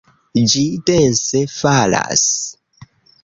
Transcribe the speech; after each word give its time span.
Ĝi 0.53 0.61
dense 0.89 1.43
falas! 1.57 2.23